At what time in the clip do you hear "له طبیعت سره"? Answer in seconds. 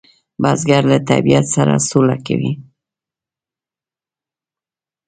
0.91-1.73